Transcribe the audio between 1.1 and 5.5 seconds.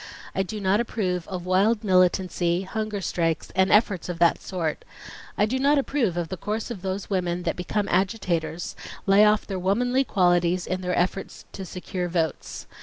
of wild militancy, hunger strikes, and efforts of that sort. I